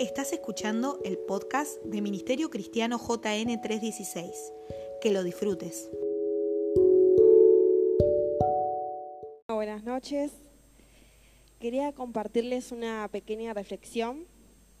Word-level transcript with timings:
Estás 0.00 0.32
escuchando 0.32 0.98
el 1.04 1.18
podcast 1.18 1.80
de 1.84 2.00
Ministerio 2.00 2.50
Cristiano 2.50 2.98
JN 2.98 3.60
316. 3.60 4.52
Que 5.00 5.12
lo 5.12 5.22
disfrutes. 5.22 5.88
Buenas 9.46 9.84
noches. 9.84 10.32
Quería 11.60 11.92
compartirles 11.92 12.72
una 12.72 13.08
pequeña 13.12 13.54
reflexión 13.54 14.24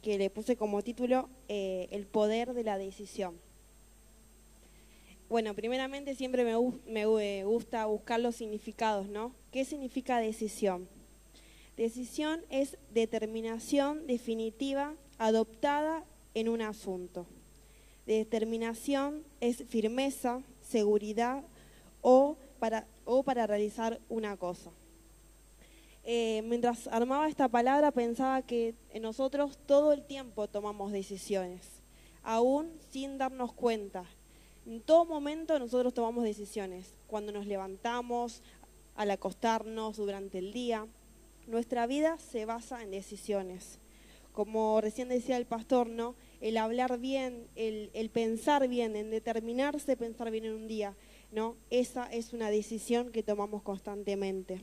que 0.02 0.18
le 0.18 0.30
puse 0.30 0.56
como 0.56 0.82
título 0.82 1.28
eh, 1.48 1.86
El 1.92 2.06
poder 2.06 2.52
de 2.52 2.64
la 2.64 2.76
decisión. 2.76 3.38
Bueno, 5.28 5.54
primeramente 5.54 6.16
siempre 6.16 6.44
me, 6.44 6.56
me 6.86 7.44
gusta 7.44 7.86
buscar 7.86 8.18
los 8.18 8.34
significados, 8.34 9.08
¿no? 9.08 9.32
¿Qué 9.52 9.64
significa 9.64 10.18
decisión? 10.18 10.88
Decisión 11.76 12.40
es 12.50 12.78
determinación 12.92 14.08
definitiva 14.08 14.94
adoptada 15.18 16.04
en 16.34 16.48
un 16.48 16.62
asunto. 16.62 17.26
Determinación 18.06 19.24
es 19.40 19.64
firmeza, 19.64 20.42
seguridad 20.62 21.42
o 22.02 22.36
para, 22.58 22.86
o 23.04 23.22
para 23.22 23.46
realizar 23.46 24.00
una 24.08 24.36
cosa. 24.36 24.70
Eh, 26.06 26.42
mientras 26.44 26.86
armaba 26.88 27.28
esta 27.28 27.48
palabra 27.48 27.90
pensaba 27.90 28.42
que 28.42 28.74
nosotros 29.00 29.56
todo 29.66 29.92
el 29.92 30.04
tiempo 30.04 30.48
tomamos 30.48 30.92
decisiones, 30.92 31.62
aún 32.22 32.70
sin 32.90 33.16
darnos 33.16 33.54
cuenta. 33.54 34.04
En 34.66 34.82
todo 34.82 35.06
momento 35.06 35.58
nosotros 35.58 35.94
tomamos 35.94 36.24
decisiones, 36.24 36.94
cuando 37.06 37.32
nos 37.32 37.46
levantamos, 37.46 38.42
al 38.96 39.10
acostarnos, 39.10 39.96
durante 39.96 40.38
el 40.38 40.52
día. 40.52 40.86
Nuestra 41.46 41.86
vida 41.86 42.18
se 42.18 42.44
basa 42.44 42.82
en 42.82 42.90
decisiones. 42.90 43.78
Como 44.34 44.80
recién 44.80 45.08
decía 45.08 45.36
el 45.36 45.46
pastor, 45.46 45.88
¿no? 45.88 46.16
El 46.40 46.56
hablar 46.56 46.98
bien, 46.98 47.46
el, 47.54 48.10
pensar 48.12 48.66
bien, 48.66 48.96
en 48.96 49.10
determinarse 49.10 49.96
pensar 49.96 50.32
bien 50.32 50.46
en 50.46 50.54
un 50.54 50.66
día, 50.66 50.96
¿no? 51.30 51.54
Esa 51.70 52.12
es 52.12 52.32
una 52.32 52.50
decisión 52.50 53.12
que 53.12 53.22
tomamos 53.22 53.62
constantemente. 53.62 54.60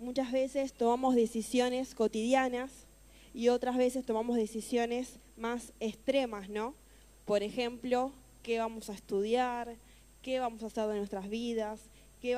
Muchas 0.00 0.32
veces 0.32 0.72
tomamos 0.72 1.14
decisiones 1.14 1.94
cotidianas 1.94 2.88
y 3.32 3.46
otras 3.46 3.76
veces 3.76 4.04
tomamos 4.04 4.36
decisiones 4.36 5.20
más 5.36 5.72
extremas, 5.78 6.48
¿no? 6.48 6.74
Por 7.24 7.44
ejemplo, 7.44 8.10
qué 8.42 8.58
vamos 8.58 8.90
a 8.90 8.94
estudiar, 8.94 9.76
qué 10.20 10.40
vamos 10.40 10.64
a 10.64 10.66
hacer 10.66 10.88
de 10.88 10.96
nuestras 10.96 11.30
vidas, 11.30 11.80
qué, 12.20 12.36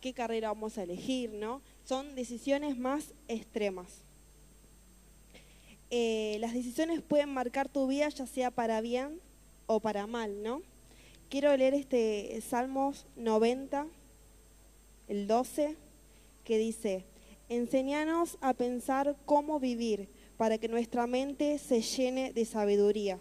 qué 0.00 0.14
carrera 0.14 0.52
vamos 0.52 0.78
a 0.78 0.84
elegir, 0.84 1.32
¿no? 1.32 1.62
Son 1.82 2.14
decisiones 2.14 2.78
más 2.78 3.12
extremas. 3.26 4.05
Eh, 5.90 6.36
las 6.40 6.52
decisiones 6.52 7.00
pueden 7.00 7.28
marcar 7.32 7.68
tu 7.68 7.86
vida 7.86 8.08
ya 8.08 8.26
sea 8.26 8.50
para 8.50 8.80
bien 8.80 9.20
o 9.66 9.80
para 9.80 10.06
mal, 10.06 10.42
¿no? 10.42 10.62
Quiero 11.28 11.56
leer 11.56 11.74
este 11.74 12.40
Salmos 12.40 13.06
90, 13.16 13.86
el 15.08 15.26
12, 15.26 15.76
que 16.44 16.58
dice, 16.58 17.04
enséñanos 17.48 18.38
a 18.40 18.54
pensar 18.54 19.16
cómo 19.26 19.60
vivir 19.60 20.08
para 20.36 20.58
que 20.58 20.68
nuestra 20.68 21.06
mente 21.06 21.58
se 21.58 21.82
llene 21.82 22.32
de 22.32 22.44
sabiduría. 22.44 23.18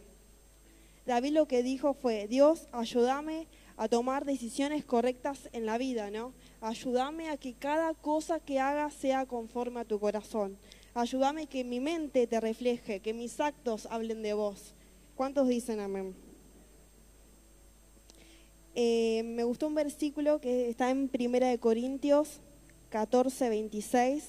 David 1.06 1.34
lo 1.34 1.48
que 1.48 1.64
dijo 1.64 1.94
fue, 1.94 2.28
Dios, 2.28 2.68
ayúdame 2.72 3.48
a 3.78 3.88
tomar 3.88 4.26
decisiones 4.26 4.86
correctas 4.86 5.50
en 5.52 5.66
la 5.66 5.78
vida, 5.78 6.10
¿no? 6.10 6.34
Ayúdame 6.62 7.30
a 7.30 7.38
que 7.38 7.54
cada 7.54 7.94
cosa 7.94 8.40
que 8.40 8.60
haga 8.60 8.90
sea 8.90 9.26
conforme 9.26 9.82
a 9.82 9.86
tu 9.86 10.00
corazón. 10.00 10.58
Ayúdame 10.98 11.48
que 11.48 11.66
mi 11.66 11.82
mente 11.82 12.26
te 12.26 12.40
refleje, 12.40 13.02
que 13.02 13.14
mis 13.14 13.42
actos 13.42 13.86
hablen 13.92 14.24
de 14.24 14.34
vos. 14.34 14.74
¿Cuántos 15.18 15.50
dicen 15.50 15.82
amén? 15.82 16.16
Eh, 18.76 19.22
me 19.26 19.44
gustó 19.44 19.68
un 19.68 19.76
versículo 19.76 20.40
que 20.40 20.70
está 20.70 20.90
en 20.92 21.10
Primera 21.10 21.50
de 21.50 21.60
Corintios 21.60 22.40
14, 22.92 23.50
26, 23.50 24.24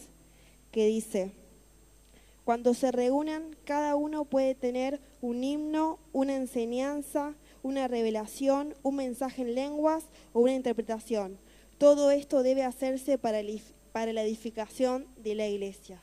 que 0.72 0.87
dice, 0.87 1.31
cuando 2.44 2.75
se 2.75 2.91
reúnan, 2.91 3.54
cada 3.65 3.94
uno 3.94 4.25
puede 4.25 4.56
tener 4.56 4.98
un 5.21 5.44
himno, 5.44 6.00
una 6.12 6.34
enseñanza, 6.34 7.37
una 7.62 7.87
revelación, 7.87 8.75
un 8.83 8.97
mensaje 8.97 9.43
en 9.43 9.54
lenguas 9.54 10.06
o 10.33 10.41
una 10.41 10.54
interpretación. 10.54 11.38
Todo 11.78 12.10
esto 12.10 12.43
debe 12.43 12.65
hacerse 12.65 13.19
para, 13.19 13.38
para 13.93 14.12
la 14.12 14.25
edificación 14.25 15.06
de 15.22 15.37
la 15.37 15.47
iglesia. 15.47 16.03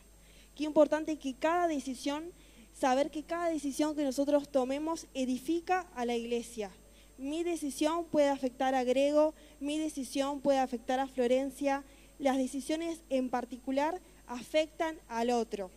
Qué 0.55 0.63
importante 0.63 1.17
que 1.17 1.33
cada 1.33 1.67
decisión, 1.67 2.31
saber 2.73 3.11
que 3.11 3.23
cada 3.23 3.49
decisión 3.49 3.95
que 3.95 4.03
nosotros 4.03 4.49
tomemos 4.49 5.07
edifica 5.13 5.87
a 5.95 6.05
la 6.05 6.15
iglesia. 6.15 6.71
Mi 7.17 7.43
decisión 7.43 8.05
puede 8.05 8.29
afectar 8.29 8.75
a 8.75 8.83
Grego, 8.83 9.33
mi 9.59 9.77
decisión 9.77 10.41
puede 10.41 10.59
afectar 10.59 10.99
a 10.99 11.07
Florencia, 11.07 11.83
las 12.19 12.37
decisiones 12.37 13.01
en 13.09 13.29
particular 13.29 14.01
afectan 14.27 14.99
al 15.07 15.29
otro 15.29 15.71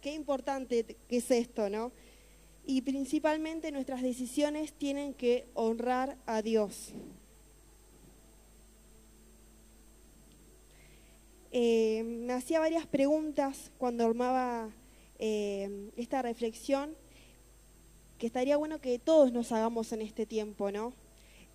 qué 0.00 0.14
importante 0.14 0.96
que 1.08 1.16
es 1.16 1.30
esto, 1.30 1.68
¿no? 1.68 1.92
Y 2.66 2.82
principalmente 2.82 3.72
nuestras 3.72 4.02
decisiones 4.02 4.72
tienen 4.72 5.14
que 5.14 5.46
honrar 5.54 6.16
a 6.26 6.42
Dios. 6.42 6.92
Eh, 11.52 12.04
me 12.04 12.32
hacía 12.32 12.60
varias 12.60 12.86
preguntas 12.86 13.72
cuando 13.76 14.04
armaba 14.04 14.70
eh, 15.18 15.90
esta 15.96 16.22
reflexión 16.22 16.94
que 18.18 18.26
estaría 18.26 18.56
bueno 18.56 18.80
que 18.80 19.00
todos 19.00 19.32
nos 19.32 19.50
hagamos 19.50 19.90
en 19.92 20.02
este 20.02 20.26
tiempo, 20.26 20.70
¿no? 20.70 20.92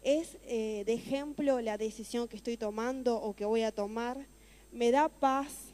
¿Es 0.04 0.38
eh, 0.44 0.84
de 0.86 0.94
ejemplo 0.94 1.62
la 1.62 1.78
decisión 1.78 2.28
que 2.28 2.36
estoy 2.36 2.58
tomando 2.58 3.22
o 3.22 3.34
que 3.34 3.46
voy 3.46 3.62
a 3.62 3.72
tomar? 3.72 4.28
¿Me 4.74 4.92
da 4.92 5.08
paz? 5.08 5.74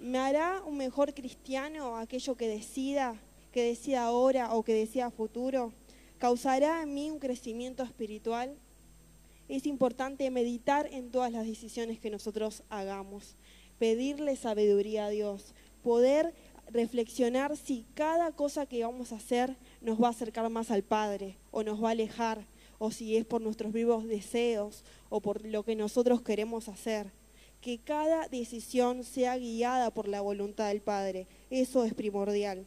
¿Me 0.00 0.18
hará 0.18 0.62
un 0.66 0.76
mejor 0.76 1.14
cristiano 1.14 1.96
aquello 1.96 2.34
que 2.34 2.48
decida, 2.48 3.20
que 3.52 3.62
decida 3.62 4.02
ahora 4.02 4.52
o 4.52 4.64
que 4.64 4.74
decida 4.74 5.12
futuro? 5.12 5.72
¿Causará 6.18 6.82
en 6.82 6.92
mí 6.92 7.10
un 7.10 7.20
crecimiento 7.20 7.84
espiritual? 7.84 8.58
Es 9.48 9.66
importante 9.66 10.30
meditar 10.30 10.88
en 10.92 11.10
todas 11.10 11.32
las 11.32 11.46
decisiones 11.46 11.98
que 11.98 12.10
nosotros 12.10 12.62
hagamos, 12.68 13.34
pedirle 13.78 14.36
sabiduría 14.36 15.06
a 15.06 15.10
Dios, 15.10 15.54
poder 15.82 16.34
reflexionar 16.70 17.56
si 17.56 17.86
cada 17.94 18.32
cosa 18.32 18.66
que 18.66 18.84
vamos 18.84 19.12
a 19.12 19.16
hacer 19.16 19.56
nos 19.80 20.02
va 20.02 20.08
a 20.08 20.10
acercar 20.10 20.48
más 20.50 20.70
al 20.70 20.82
Padre 20.82 21.36
o 21.50 21.62
nos 21.62 21.82
va 21.82 21.88
a 21.88 21.92
alejar, 21.92 22.44
o 22.78 22.90
si 22.90 23.16
es 23.16 23.24
por 23.24 23.40
nuestros 23.40 23.72
vivos 23.72 24.06
deseos 24.06 24.84
o 25.08 25.20
por 25.20 25.44
lo 25.44 25.64
que 25.64 25.74
nosotros 25.74 26.22
queremos 26.22 26.68
hacer 26.68 27.10
que 27.60 27.78
cada 27.78 28.28
decisión 28.28 29.04
sea 29.04 29.36
guiada 29.36 29.90
por 29.90 30.08
la 30.08 30.20
voluntad 30.20 30.68
del 30.68 30.80
Padre. 30.80 31.26
Eso 31.50 31.84
es 31.84 31.94
primordial. 31.94 32.64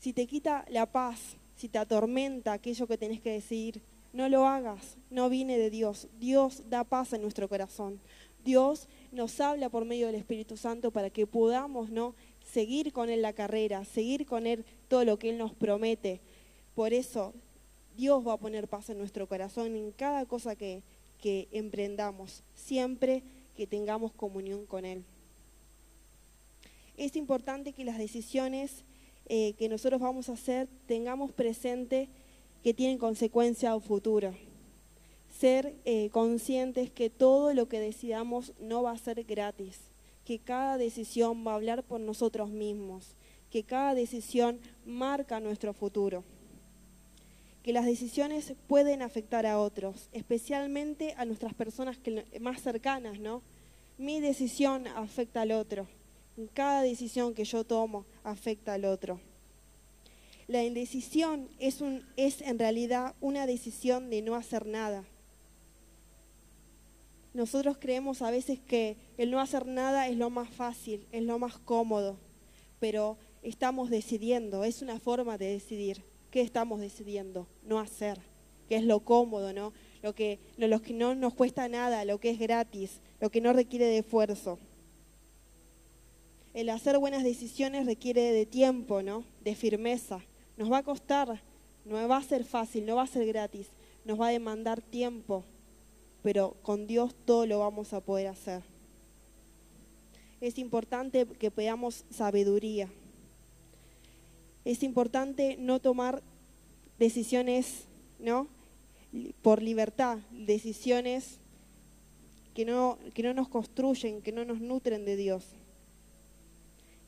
Si 0.00 0.12
te 0.12 0.26
quita 0.26 0.64
la 0.68 0.86
paz, 0.86 1.18
si 1.56 1.68
te 1.68 1.78
atormenta 1.78 2.52
aquello 2.52 2.86
que 2.86 2.98
tenés 2.98 3.20
que 3.20 3.32
decidir, 3.32 3.80
no 4.12 4.28
lo 4.28 4.46
hagas, 4.46 4.96
no 5.10 5.28
viene 5.28 5.58
de 5.58 5.70
Dios. 5.70 6.08
Dios 6.18 6.62
da 6.68 6.84
paz 6.84 7.12
en 7.12 7.22
nuestro 7.22 7.48
corazón. 7.48 8.00
Dios 8.44 8.88
nos 9.12 9.40
habla 9.40 9.68
por 9.68 9.84
medio 9.84 10.06
del 10.06 10.16
Espíritu 10.16 10.56
Santo 10.56 10.90
para 10.90 11.10
que 11.10 11.26
podamos 11.26 11.90
¿no? 11.90 12.14
seguir 12.52 12.92
con 12.92 13.10
Él 13.10 13.22
la 13.22 13.32
carrera, 13.32 13.84
seguir 13.84 14.26
con 14.26 14.46
Él 14.46 14.64
todo 14.88 15.04
lo 15.04 15.18
que 15.18 15.30
Él 15.30 15.38
nos 15.38 15.52
promete. 15.54 16.20
Por 16.74 16.92
eso 16.92 17.34
Dios 17.96 18.26
va 18.26 18.34
a 18.34 18.38
poner 18.38 18.68
paz 18.68 18.90
en 18.90 18.98
nuestro 18.98 19.26
corazón 19.28 19.76
en 19.76 19.92
cada 19.92 20.24
cosa 20.24 20.56
que, 20.56 20.82
que 21.20 21.48
emprendamos. 21.52 22.42
Siempre 22.54 23.22
que 23.56 23.66
tengamos 23.66 24.12
comunión 24.12 24.64
con 24.66 24.84
Él. 24.84 25.04
Es 26.96 27.16
importante 27.16 27.72
que 27.72 27.84
las 27.84 27.98
decisiones 27.98 28.84
eh, 29.32 29.52
que 29.58 29.68
nosotros 29.68 30.00
vamos 30.00 30.28
a 30.28 30.32
hacer 30.32 30.66
tengamos 30.86 31.32
presente 31.32 32.08
que 32.62 32.74
tienen 32.74 32.98
consecuencia 32.98 33.72
a 33.72 33.80
futuro. 33.80 34.34
Ser 35.38 35.74
eh, 35.84 36.10
conscientes 36.10 36.90
que 36.90 37.10
todo 37.10 37.54
lo 37.54 37.68
que 37.68 37.80
decidamos 37.80 38.52
no 38.60 38.82
va 38.82 38.92
a 38.92 38.98
ser 38.98 39.24
gratis, 39.24 39.78
que 40.24 40.38
cada 40.38 40.76
decisión 40.76 41.46
va 41.46 41.52
a 41.52 41.56
hablar 41.56 41.82
por 41.82 42.00
nosotros 42.00 42.50
mismos, 42.50 43.14
que 43.50 43.62
cada 43.62 43.94
decisión 43.94 44.60
marca 44.84 45.40
nuestro 45.40 45.72
futuro 45.72 46.24
que 47.62 47.72
las 47.72 47.84
decisiones 47.84 48.54
pueden 48.66 49.02
afectar 49.02 49.46
a 49.46 49.58
otros, 49.58 50.08
especialmente 50.12 51.14
a 51.16 51.24
nuestras 51.24 51.54
personas 51.54 51.98
más 52.40 52.62
cercanas, 52.62 53.18
¿no? 53.18 53.42
Mi 53.98 54.20
decisión 54.20 54.86
afecta 54.86 55.42
al 55.42 55.52
otro. 55.52 55.86
Cada 56.54 56.82
decisión 56.82 57.34
que 57.34 57.44
yo 57.44 57.64
tomo 57.64 58.06
afecta 58.24 58.74
al 58.74 58.86
otro. 58.86 59.20
La 60.50 60.64
indecisión 60.64 61.48
es, 61.60 61.80
en 62.40 62.58
realidad 62.58 63.14
una 63.20 63.46
decisión 63.46 64.10
de 64.10 64.20
no 64.20 64.34
hacer 64.34 64.66
nada. 64.66 65.04
Nosotros 67.34 67.76
creemos 67.78 68.20
a 68.20 68.32
veces 68.32 68.58
que 68.58 68.96
el 69.16 69.30
no 69.30 69.38
hacer 69.38 69.66
nada 69.66 70.08
es 70.08 70.16
lo 70.16 70.28
más 70.28 70.50
fácil, 70.50 71.06
es 71.12 71.22
lo 71.22 71.38
más 71.38 71.56
cómodo, 71.56 72.16
pero 72.80 73.16
estamos 73.44 73.90
decidiendo, 73.90 74.64
es 74.64 74.82
una 74.82 74.98
forma 74.98 75.38
de 75.38 75.52
decidir. 75.52 76.02
¿Qué 76.32 76.40
estamos 76.40 76.80
decidiendo? 76.80 77.46
No 77.62 77.78
hacer, 77.78 78.18
que 78.68 78.74
es 78.74 78.82
lo 78.82 79.04
cómodo, 79.04 79.52
¿no? 79.52 79.72
Lo 80.02 80.16
que, 80.16 80.40
lo 80.56 80.82
que 80.82 80.94
no 80.94 81.14
nos 81.14 81.32
cuesta 81.34 81.68
nada, 81.68 82.04
lo 82.04 82.18
que 82.18 82.30
es 82.30 82.40
gratis, 82.40 82.98
lo 83.20 83.30
que 83.30 83.40
no 83.40 83.52
requiere 83.52 83.84
de 83.84 83.98
esfuerzo. 83.98 84.58
El 86.54 86.70
hacer 86.70 86.98
buenas 86.98 87.22
decisiones 87.22 87.86
requiere 87.86 88.32
de 88.32 88.46
tiempo, 88.46 89.00
¿no? 89.00 89.22
De 89.44 89.54
firmeza. 89.54 90.24
Nos 90.60 90.70
va 90.70 90.76
a 90.76 90.82
costar, 90.82 91.40
no 91.86 92.06
va 92.06 92.18
a 92.18 92.22
ser 92.22 92.44
fácil, 92.44 92.84
no 92.84 92.96
va 92.96 93.04
a 93.04 93.06
ser 93.06 93.24
gratis, 93.24 93.68
nos 94.04 94.20
va 94.20 94.28
a 94.28 94.30
demandar 94.30 94.82
tiempo, 94.82 95.42
pero 96.22 96.54
con 96.60 96.86
Dios 96.86 97.14
todo 97.24 97.46
lo 97.46 97.60
vamos 97.60 97.94
a 97.94 98.02
poder 98.02 98.26
hacer. 98.26 98.62
Es 100.38 100.58
importante 100.58 101.24
que 101.24 101.50
pedamos 101.50 102.04
sabiduría. 102.10 102.90
Es 104.66 104.82
importante 104.82 105.56
no 105.58 105.80
tomar 105.80 106.22
decisiones, 106.98 107.84
¿no? 108.18 108.46
Por 109.40 109.62
libertad, 109.62 110.18
decisiones 110.30 111.38
que 112.52 112.66
no, 112.66 112.98
que 113.14 113.22
no 113.22 113.32
nos 113.32 113.48
construyen, 113.48 114.20
que 114.20 114.30
no 114.30 114.44
nos 114.44 114.60
nutren 114.60 115.06
de 115.06 115.16
Dios. 115.16 115.42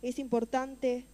Es 0.00 0.18
importante 0.18 1.04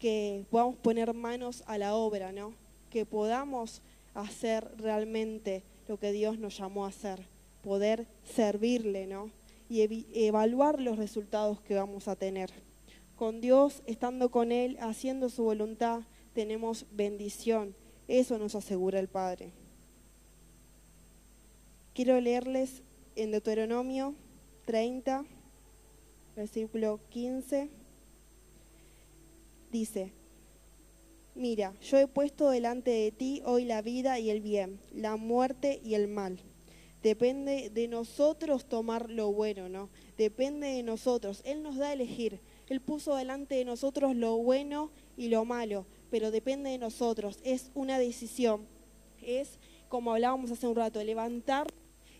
que 0.00 0.46
podamos 0.50 0.76
poner 0.76 1.14
manos 1.14 1.62
a 1.66 1.78
la 1.78 1.94
obra, 1.94 2.32
¿no? 2.32 2.54
Que 2.90 3.06
podamos 3.06 3.82
hacer 4.14 4.66
realmente 4.78 5.62
lo 5.86 5.98
que 5.98 6.10
Dios 6.10 6.38
nos 6.38 6.58
llamó 6.58 6.86
a 6.86 6.88
hacer, 6.88 7.26
poder 7.62 8.06
servirle, 8.24 9.06
¿no? 9.06 9.30
Y 9.68 10.06
evaluar 10.26 10.80
los 10.80 10.98
resultados 10.98 11.60
que 11.60 11.74
vamos 11.74 12.08
a 12.08 12.16
tener. 12.16 12.50
Con 13.16 13.40
Dios, 13.40 13.82
estando 13.86 14.30
con 14.30 14.50
Él, 14.50 14.78
haciendo 14.80 15.28
su 15.28 15.44
voluntad, 15.44 16.00
tenemos 16.32 16.86
bendición. 16.90 17.76
Eso 18.08 18.38
nos 18.38 18.54
asegura 18.54 18.98
el 18.98 19.08
Padre. 19.08 19.52
Quiero 21.94 22.18
leerles 22.20 22.82
en 23.14 23.30
Deuteronomio 23.30 24.14
30, 24.64 25.24
versículo 26.34 26.98
15. 27.10 27.79
Dice, 29.70 30.12
Mira, 31.34 31.74
yo 31.80 31.96
he 31.98 32.08
puesto 32.08 32.50
delante 32.50 32.90
de 32.90 33.12
ti 33.12 33.40
hoy 33.46 33.64
la 33.64 33.82
vida 33.82 34.18
y 34.18 34.30
el 34.30 34.40
bien, 34.40 34.80
la 34.92 35.16
muerte 35.16 35.80
y 35.84 35.94
el 35.94 36.08
mal. 36.08 36.40
Depende 37.02 37.70
de 37.70 37.88
nosotros 37.88 38.66
tomar 38.66 39.08
lo 39.08 39.32
bueno, 39.32 39.68
¿no? 39.68 39.88
Depende 40.18 40.66
de 40.66 40.82
nosotros. 40.82 41.40
Él 41.44 41.62
nos 41.62 41.76
da 41.76 41.88
a 41.88 41.92
elegir. 41.94 42.40
Él 42.68 42.80
puso 42.80 43.16
delante 43.16 43.54
de 43.54 43.64
nosotros 43.64 44.14
lo 44.14 44.36
bueno 44.36 44.90
y 45.16 45.28
lo 45.28 45.44
malo, 45.44 45.86
pero 46.10 46.30
depende 46.30 46.70
de 46.70 46.78
nosotros. 46.78 47.38
Es 47.42 47.70
una 47.74 47.98
decisión. 47.98 48.66
Es, 49.22 49.58
como 49.88 50.12
hablábamos 50.12 50.50
hace 50.50 50.66
un 50.66 50.76
rato, 50.76 51.02
levantar 51.02 51.68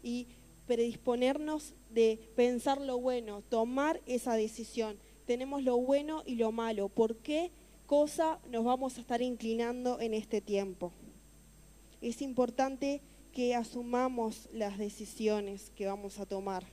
y 0.02 0.28
predisponernos 0.66 1.74
de 1.90 2.18
pensar 2.36 2.80
lo 2.80 2.98
bueno, 2.98 3.42
tomar 3.50 4.00
esa 4.06 4.34
decisión. 4.34 4.96
Tenemos 5.30 5.62
lo 5.62 5.76
bueno 5.76 6.24
y 6.26 6.34
lo 6.34 6.50
malo. 6.50 6.88
¿Por 6.88 7.14
qué? 7.18 7.52
cosa 7.86 8.40
nos 8.50 8.64
vamos 8.64 8.96
a 8.96 9.00
estar 9.00 9.22
inclinando 9.22 10.00
en 10.00 10.12
este 10.12 10.40
tiempo. 10.40 10.90
Es 12.00 12.20
importante 12.20 13.00
que 13.32 13.54
asumamos 13.54 14.48
las 14.52 14.76
decisiones 14.76 15.70
que 15.76 15.86
vamos 15.86 16.18
a 16.18 16.26
tomar. 16.26 16.64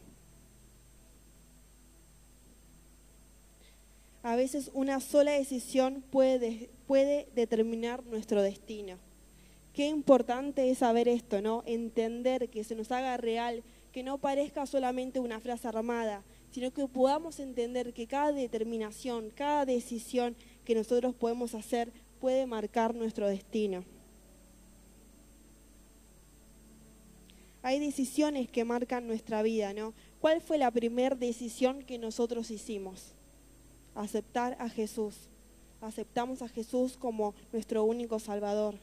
A 4.24 4.36
veces 4.36 4.72
una 4.74 5.02
sola 5.02 5.34
decisión 5.34 6.04
puede, 6.10 6.72
determinar 7.36 8.04
nuestro 8.08 8.42
destino. 8.42 8.98
Qué 9.76 9.86
importante 9.86 10.72
es 10.72 10.80
saber 10.80 11.08
esto, 11.08 11.44
¿no? 11.44 11.62
Entender 11.68 12.50
que 12.50 12.64
se 12.64 12.74
nos 12.74 12.92
haga 12.92 13.18
real, 13.18 13.62
que 13.92 14.02
no 14.02 14.18
parezca 14.18 14.66
solamente 14.66 15.20
una 15.20 15.40
frase 15.40 15.68
armada, 15.68 16.24
sino 16.52 16.72
que 16.72 16.88
podamos 16.88 17.40
entender 17.40 17.94
que 17.94 18.08
cada 18.08 18.32
determinación, 18.32 19.32
cada 19.36 19.66
decisión 19.66 20.36
que 20.66 20.76
nosotros 20.76 21.16
podemos 21.16 21.54
hacer 21.56 21.92
puede 22.20 22.46
marcar 22.46 22.96
nuestro 22.96 23.28
destino. 23.28 23.84
Hay 27.62 27.80
decisiones 27.80 28.50
que 28.50 28.64
marcan 28.64 29.08
nuestra 29.08 29.42
vida, 29.42 29.74
¿no? 29.74 29.94
¿Cuál 30.22 30.42
fue 30.42 30.58
la 30.58 30.72
primera 30.72 31.16
decisión 31.16 31.84
que 31.84 31.98
nosotros 31.98 32.50
hicimos? 32.50 33.14
Aceptar 33.94 34.56
a 34.60 34.70
Jesús. 34.70 35.16
Aceptamos 35.82 36.42
a 36.42 36.48
Jesús 36.48 36.98
como 36.98 37.36
nuestro 37.52 37.84
único 37.84 38.20
Salvador. 38.20 38.76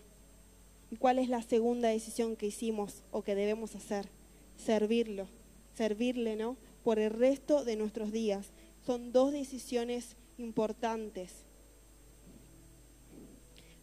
¿Y 0.91 0.97
cuál 0.97 1.19
es 1.19 1.29
la 1.29 1.43
segunda 1.43 1.89
decisión 1.89 2.37
que 2.37 2.47
hicimos 2.47 3.03
o 3.11 3.23
que 3.23 3.35
debemos 3.35 3.75
hacer? 3.75 4.09
Servirlo. 4.57 5.27
Servirle, 5.75 6.37
¿no? 6.37 6.57
Por 6.85 6.99
el 6.99 7.11
resto 7.11 7.65
de 7.65 7.77
nuestros 7.77 8.13
días. 8.13 8.47
Son 8.87 9.13
dos 9.13 9.33
decisiones 9.33 10.17
importantes. 10.39 11.33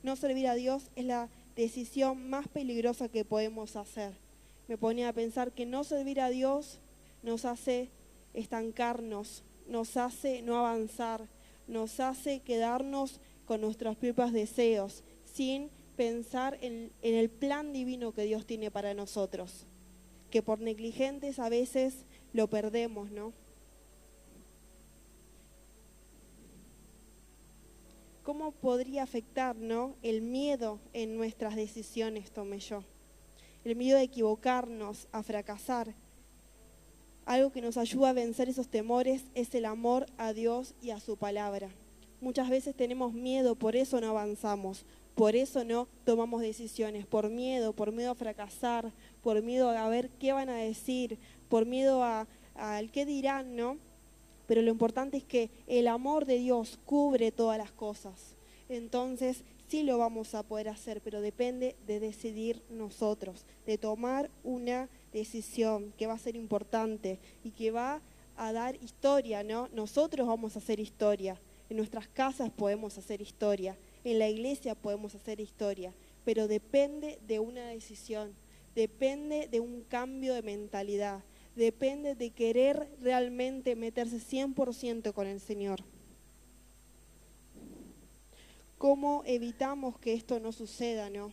No 0.04 0.16
servir 0.16 0.48
a 0.48 0.56
Dios 0.56 0.84
es 0.96 1.06
la 1.06 1.30
decisión 1.56 2.30
más 2.30 2.48
peligrosa 2.48 3.10
que 3.10 3.26
podemos 3.26 3.76
hacer. 3.76 4.14
Me 4.68 4.78
ponía 4.78 5.10
a 5.10 5.14
pensar 5.14 5.52
que 5.52 5.66
no 5.66 5.84
servir 5.84 6.22
a 6.22 6.30
Dios 6.30 6.80
nos 7.24 7.46
hace 7.46 7.90
estancarnos, 8.34 9.44
nos 9.68 9.98
hace 9.98 10.42
no 10.42 10.58
avanzar, 10.58 11.28
nos 11.68 12.00
hace 12.00 12.40
quedarnos 12.40 13.20
con 13.46 13.62
nuestros 13.62 13.98
propios 13.98 14.32
deseos, 14.32 15.04
sin 15.26 15.70
pensar 15.98 16.58
en, 16.62 16.92
en, 17.02 17.16
el 17.16 17.30
plan 17.30 17.74
divino 17.74 18.14
que 18.14 18.24
Dios 18.24 18.46
tiene 18.46 18.72
para 18.72 18.94
nosotros, 18.94 19.66
que 20.30 20.42
por 20.42 20.60
negligentes 20.60 21.38
a 21.40 21.50
veces 21.50 22.06
lo 22.34 22.48
perdemos, 22.48 23.12
¿no? 23.12 23.34
¿Cómo 28.24 28.52
podría 28.52 29.04
afectar 29.04 29.56
el 30.04 30.22
miedo 30.22 30.80
en 30.94 31.18
nuestras 31.18 31.56
decisiones, 31.56 32.32
tomé 32.32 32.60
yo? 32.60 32.84
El 33.66 33.76
miedo 33.76 33.98
a 33.98 34.04
equivocarnos, 34.04 35.08
a 35.12 35.24
fracasar. 35.24 35.94
Algo 37.26 37.52
que 37.52 37.62
nos 37.62 37.78
ayuda 37.78 38.10
a 38.10 38.14
vencer 38.14 38.48
esos 38.48 38.68
temores 38.68 39.24
es 39.34 39.54
el 39.56 39.66
amor 39.66 40.06
a 40.18 40.34
Dios 40.34 40.76
y 40.82 40.92
a 40.92 41.00
su 41.00 41.18
palabra. 41.18 41.70
Muchas 42.22 42.50
veces 42.50 42.76
tenemos 42.76 43.14
miedo, 43.14 43.56
por 43.56 43.76
eso 43.76 44.00
no 44.00 44.10
avanzamos, 44.10 44.86
por 45.16 45.36
eso 45.36 45.64
no 45.64 45.88
tomamos 46.06 46.42
decisiones, 46.42 47.06
por 47.06 47.30
miedo, 47.30 47.74
por 47.74 47.92
miedo 47.92 48.12
a 48.12 48.16
fracasar, 48.16 48.92
por 49.22 49.42
miedo 49.42 49.70
a 49.70 49.90
ver 49.90 50.10
qué 50.20 50.34
van 50.34 50.50
a 50.50 50.56
decir, 50.56 51.18
por 51.50 51.66
miedo 51.66 52.04
al 52.56 52.92
qué 52.92 53.06
dirán, 53.06 53.56
¿no? 53.56 53.78
pero 54.52 54.62
lo 54.62 54.70
importante 54.70 55.16
es 55.16 55.24
que 55.24 55.50
el 55.66 55.88
amor 55.88 56.26
de 56.26 56.38
Dios 56.38 56.78
cubre 56.84 57.32
todas 57.32 57.58
las 57.58 57.72
cosas. 57.72 58.36
Entonces 58.68 59.46
sí 59.70 59.82
lo 59.84 59.98
vamos 59.98 60.36
a 60.36 60.44
poder 60.44 60.68
hacer, 60.68 61.00
pero 61.00 61.22
depende 61.22 61.78
de 61.88 62.02
decidir 62.02 62.62
nosotros, 62.70 63.46
de 63.66 63.78
tomar 63.78 64.30
una 64.44 64.90
decisión 65.14 65.94
que 65.98 66.06
va 66.06 66.16
a 66.16 66.20
ser 66.20 66.36
importante 66.36 67.18
y 67.46 67.52
que 67.52 67.72
va 67.72 68.02
a 68.36 68.52
dar 68.52 68.76
historia, 68.84 69.42
¿no? 69.42 69.70
Nosotros 69.72 70.28
vamos 70.28 70.58
a 70.58 70.60
hacer 70.60 70.82
historia, 70.82 71.40
en 71.70 71.78
nuestras 71.78 72.10
casas 72.10 72.50
podemos 72.50 72.98
hacer 72.98 73.22
historia, 73.22 73.78
en 74.04 74.20
la 74.20 74.30
iglesia 74.30 74.76
podemos 74.76 75.16
hacer 75.16 75.40
historia, 75.40 75.94
pero 76.26 76.48
depende 76.48 77.20
de 77.28 77.40
una 77.40 77.68
decisión, 77.68 78.34
depende 78.76 79.48
de 79.48 79.60
un 79.60 79.82
cambio 79.82 80.34
de 80.34 80.42
mentalidad, 80.42 81.24
depende 81.56 82.16
de 82.16 82.32
querer 82.32 82.88
realmente 83.02 83.76
meterse 83.76 84.18
100% 84.18 85.14
con 85.14 85.28
el 85.28 85.40
Señor. 85.40 85.84
¿Cómo 88.78 89.22
evitamos 89.26 90.00
que 90.00 90.14
esto 90.14 90.40
no 90.40 90.52
suceda, 90.52 91.10
no? 91.10 91.32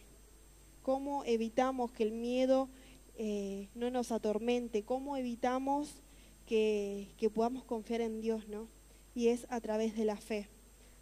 ¿Cómo 0.83 1.25
evitamos 1.25 1.91
que 1.93 2.03
el 2.03 2.13
miedo 2.13 2.69
eh, 3.17 3.69
no 3.75 3.91
nos 3.91 4.13
atormente? 4.13 4.83
¿Cómo 4.83 5.17
evitamos 5.17 6.03
que, 6.47 7.09
que 7.17 7.31
podamos 7.31 7.65
confiar 7.65 8.03
en 8.03 8.21
Dios, 8.21 8.49
no? 8.49 8.69
Y 9.15 9.29
es 9.29 9.47
a 9.49 9.61
través 9.61 9.97
de 9.97 10.05
la 10.05 10.17
fe. 10.17 10.47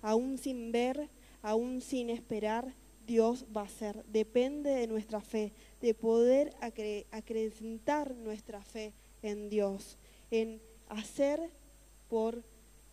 Aún 0.03 0.39
sin 0.39 0.71
ver, 0.71 1.09
aún 1.47 1.81
sin 1.81 2.11
esperar, 2.11 2.75
Dios 3.07 3.47
va 3.57 3.63
a 3.63 3.69
ser. 3.69 4.05
Depende 4.07 4.71
de 4.71 4.89
nuestra 4.89 5.21
fe, 5.21 5.53
de 5.81 5.95
poder 5.95 6.53
acrecentar 7.13 8.17
nuestra 8.17 8.61
fe 8.63 8.93
en 9.23 9.49
Dios, 9.49 9.97
en 10.33 10.61
hacer 10.89 11.39
por 12.09 12.43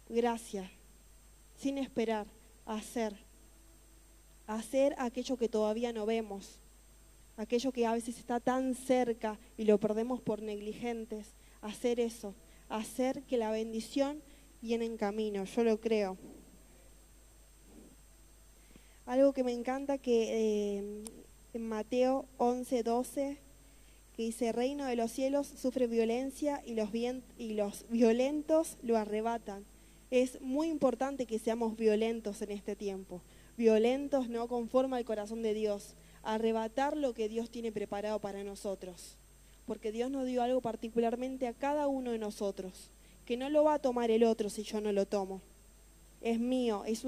gracia, 0.08 0.70
sin 1.58 1.80
esperar, 1.80 2.28
hacer. 2.68 3.16
Hacer 4.46 4.94
aquello 5.00 5.36
que 5.36 5.50
todavía 5.50 5.92
no 5.92 6.06
vemos, 6.06 6.60
aquello 7.38 7.72
que 7.72 7.88
a 7.88 7.94
veces 7.94 8.20
está 8.20 8.40
tan 8.40 8.76
cerca 8.76 9.40
y 9.58 9.64
lo 9.64 9.80
perdemos 9.80 10.22
por 10.22 10.44
negligentes. 10.44 11.34
Hacer 11.64 12.00
eso, 12.00 12.36
hacer 12.70 13.24
que 13.24 13.38
la 13.38 13.50
bendición 13.50 14.22
viene 14.62 14.86
en 14.86 14.98
camino, 14.98 15.44
yo 15.46 15.64
lo 15.64 15.82
creo. 15.82 16.20
Algo 19.06 19.34
que 19.34 19.44
me 19.44 19.52
encanta 19.52 19.98
que 19.98 20.78
eh, 20.78 21.04
en 21.54 21.68
Mateo 21.68 22.26
11, 22.38 22.84
12, 22.84 23.38
que 24.16 24.24
dice, 24.24 24.54
reino 24.54 24.86
de 24.86 24.96
los 24.96 25.12
cielos 25.12 25.46
sufre 25.48 25.88
violencia 25.88 26.62
y 26.66 26.76
los, 26.76 26.90
y 27.38 27.54
los 27.54 27.86
violentos 27.90 28.78
lo 28.82 28.98
arrebatan. 28.98 29.66
Es 30.10 30.40
muy 30.40 30.70
importante 30.70 31.26
que 31.26 31.38
seamos 31.38 31.76
violentos 31.76 32.42
en 32.42 32.52
este 32.52 32.78
tiempo, 32.78 33.22
violentos 33.58 34.30
no 34.30 34.48
conforme 34.48 34.96
al 34.96 35.06
corazón 35.06 35.42
de 35.42 35.54
Dios, 35.54 35.96
arrebatar 36.22 36.96
lo 36.96 37.14
que 37.14 37.28
Dios 37.28 37.50
tiene 37.50 37.74
preparado 37.74 38.20
para 38.20 38.46
nosotros, 38.46 39.18
porque 39.66 39.92
Dios 39.92 40.12
nos 40.12 40.26
dio 40.26 40.42
algo 40.42 40.62
particularmente 40.62 41.48
a 41.48 41.54
cada 41.54 41.88
uno 41.88 42.12
de 42.12 42.20
nosotros, 42.20 42.90
que 43.26 43.36
no 43.36 43.50
lo 43.50 43.66
va 43.66 43.74
a 43.74 43.80
tomar 43.80 44.12
el 44.12 44.24
otro 44.24 44.50
si 44.50 44.64
yo 44.64 44.80
no 44.80 44.94
lo 44.94 45.06
tomo 45.06 45.42
es 46.24 46.40
mío, 46.40 46.84
es, 46.86 47.04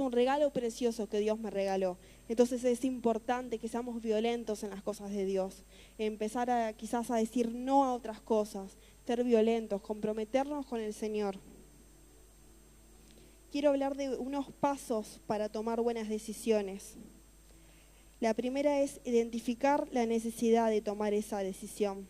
un 0.00 0.12
regalo 0.12 0.50
precioso 0.50 1.08
que 1.08 1.20
Dios 1.20 1.38
me 1.38 1.50
regaló. 1.50 1.98
Entonces 2.28 2.64
es 2.64 2.84
importante 2.84 3.58
que 3.58 3.68
seamos 3.68 4.00
violentos 4.00 4.64
en 4.64 4.70
las 4.70 4.82
cosas 4.82 5.10
de 5.10 5.26
Dios, 5.26 5.62
empezar 5.98 6.74
quizás 6.74 7.10
a 7.10 7.16
decir 7.16 7.54
no 7.54 7.84
a 7.84 7.92
otras 7.92 8.20
cosas, 8.20 8.78
ser 9.06 9.22
violentos, 9.22 9.82
comprometernos 9.82 10.64
con 10.66 10.80
el 10.80 10.94
Señor. 10.94 11.38
Quiero 13.52 13.70
hablar 13.70 13.94
de 13.96 14.16
unos 14.16 14.50
pasos 14.52 15.20
para 15.26 15.50
tomar 15.50 15.82
buenas 15.82 16.08
decisiones. 16.08 16.96
La 18.20 18.32
primera 18.32 18.80
es 18.80 19.00
identificar 19.04 19.86
la 19.92 20.06
necesidad 20.06 20.70
de 20.70 20.80
tomar 20.80 21.12
esa 21.12 21.38
decisión. 21.40 22.08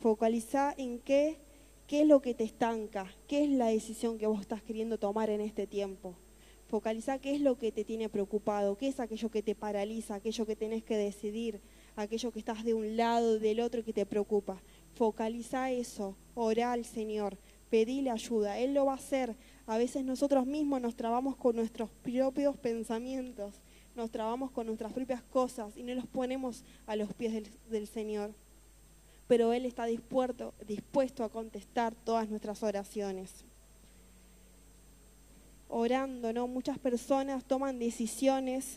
Focalizar 0.00 0.74
en 0.78 1.00
qué 1.00 1.38
¿Qué 1.86 2.02
es 2.02 2.06
lo 2.06 2.22
que 2.22 2.32
te 2.32 2.44
estanca? 2.44 3.12
¿Qué 3.26 3.44
es 3.44 3.50
la 3.50 3.66
decisión 3.66 4.16
que 4.16 4.26
vos 4.26 4.40
estás 4.40 4.62
queriendo 4.62 4.98
tomar 4.98 5.28
en 5.30 5.40
este 5.40 5.66
tiempo? 5.66 6.14
Focaliza 6.68 7.18
qué 7.18 7.34
es 7.34 7.40
lo 7.42 7.58
que 7.58 7.70
te 7.70 7.84
tiene 7.84 8.08
preocupado, 8.08 8.78
qué 8.78 8.88
es 8.88 8.98
aquello 8.98 9.30
que 9.30 9.42
te 9.42 9.54
paraliza, 9.54 10.14
aquello 10.14 10.46
que 10.46 10.56
tenés 10.56 10.82
que 10.84 10.96
decidir, 10.96 11.60
aquello 11.96 12.32
que 12.32 12.38
estás 12.38 12.64
de 12.64 12.72
un 12.72 12.96
lado, 12.96 13.38
del 13.38 13.60
otro 13.60 13.80
y 13.80 13.82
que 13.82 13.92
te 13.92 14.06
preocupa. 14.06 14.62
Focaliza 14.94 15.70
eso, 15.70 16.16
orá 16.34 16.72
al 16.72 16.86
Señor, 16.86 17.36
pedile 17.68 18.08
ayuda, 18.08 18.58
Él 18.58 18.72
lo 18.72 18.86
va 18.86 18.92
a 18.92 18.96
hacer. 18.96 19.36
A 19.66 19.76
veces 19.76 20.02
nosotros 20.02 20.46
mismos 20.46 20.80
nos 20.80 20.96
trabamos 20.96 21.36
con 21.36 21.56
nuestros 21.56 21.90
propios 21.90 22.56
pensamientos, 22.56 23.60
nos 23.94 24.10
trabamos 24.10 24.50
con 24.50 24.66
nuestras 24.66 24.94
propias 24.94 25.22
cosas 25.22 25.76
y 25.76 25.82
no 25.82 25.94
los 25.94 26.06
ponemos 26.06 26.64
a 26.86 26.96
los 26.96 27.12
pies 27.12 27.34
del, 27.34 27.48
del 27.68 27.86
Señor 27.86 28.32
pero 29.32 29.54
Él 29.54 29.64
está 29.64 29.86
dispuesto, 29.86 31.24
a 31.24 31.28
contestar 31.30 31.94
todas 31.94 32.28
nuestras 32.28 32.62
oraciones. 32.62 33.46
Orando, 35.70 36.34
¿no? 36.34 36.46
Muchas 36.46 36.78
personas 36.78 37.42
toman 37.42 37.78
decisiones 37.78 38.76